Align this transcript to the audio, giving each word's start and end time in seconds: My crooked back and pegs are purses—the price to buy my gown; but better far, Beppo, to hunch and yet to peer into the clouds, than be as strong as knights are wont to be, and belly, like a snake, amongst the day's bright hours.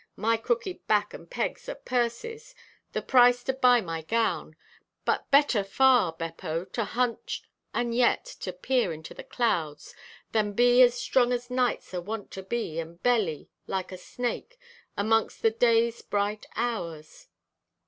My 0.15 0.35
crooked 0.35 0.87
back 0.87 1.13
and 1.13 1.29
pegs 1.29 1.69
are 1.69 1.75
purses—the 1.75 3.01
price 3.03 3.43
to 3.43 3.53
buy 3.53 3.81
my 3.81 4.01
gown; 4.01 4.55
but 5.05 5.29
better 5.29 5.63
far, 5.63 6.11
Beppo, 6.11 6.65
to 6.71 6.83
hunch 6.83 7.43
and 7.71 7.93
yet 7.93 8.25
to 8.39 8.51
peer 8.51 8.91
into 8.91 9.13
the 9.13 9.23
clouds, 9.23 9.93
than 10.31 10.53
be 10.53 10.81
as 10.81 10.95
strong 10.95 11.31
as 11.31 11.51
knights 11.51 11.93
are 11.93 12.01
wont 12.01 12.31
to 12.31 12.41
be, 12.41 12.79
and 12.79 13.03
belly, 13.03 13.51
like 13.67 13.91
a 13.91 13.95
snake, 13.97 14.57
amongst 14.97 15.43
the 15.43 15.51
day's 15.51 16.01
bright 16.01 16.47
hours. 16.55 17.27